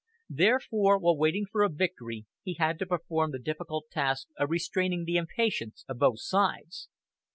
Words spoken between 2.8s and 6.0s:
perform the difficult task of restraining the impatience of